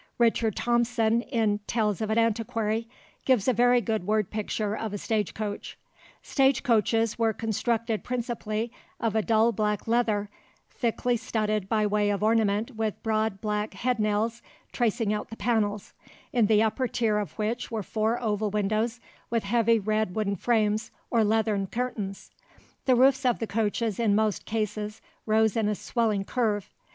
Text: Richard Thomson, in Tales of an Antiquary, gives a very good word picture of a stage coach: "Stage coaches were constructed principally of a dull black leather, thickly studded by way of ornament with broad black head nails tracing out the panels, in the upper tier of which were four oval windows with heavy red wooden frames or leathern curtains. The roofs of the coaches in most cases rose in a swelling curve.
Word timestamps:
Richard 0.17 0.55
Thomson, 0.55 1.21
in 1.21 1.59
Tales 1.67 2.01
of 2.01 2.09
an 2.09 2.17
Antiquary, 2.17 2.89
gives 3.23 3.47
a 3.47 3.53
very 3.53 3.81
good 3.81 4.07
word 4.07 4.31
picture 4.31 4.75
of 4.75 4.93
a 4.93 4.97
stage 4.97 5.35
coach: 5.35 5.77
"Stage 6.23 6.63
coaches 6.63 7.19
were 7.19 7.33
constructed 7.33 8.03
principally 8.03 8.71
of 8.99 9.15
a 9.15 9.21
dull 9.21 9.51
black 9.51 9.87
leather, 9.87 10.27
thickly 10.71 11.17
studded 11.17 11.69
by 11.69 11.85
way 11.85 12.09
of 12.09 12.23
ornament 12.23 12.71
with 12.75 13.03
broad 13.03 13.41
black 13.41 13.75
head 13.75 13.99
nails 13.99 14.41
tracing 14.71 15.13
out 15.13 15.29
the 15.29 15.35
panels, 15.37 15.93
in 16.33 16.47
the 16.47 16.63
upper 16.63 16.87
tier 16.87 17.19
of 17.19 17.33
which 17.33 17.69
were 17.69 17.83
four 17.83 18.19
oval 18.23 18.49
windows 18.49 18.99
with 19.29 19.43
heavy 19.43 19.77
red 19.77 20.15
wooden 20.15 20.35
frames 20.35 20.89
or 21.11 21.23
leathern 21.23 21.67
curtains. 21.67 22.31
The 22.85 22.95
roofs 22.95 23.23
of 23.23 23.37
the 23.37 23.45
coaches 23.45 23.99
in 23.99 24.15
most 24.15 24.45
cases 24.47 24.99
rose 25.27 25.55
in 25.55 25.67
a 25.69 25.75
swelling 25.75 26.25
curve. 26.25 26.71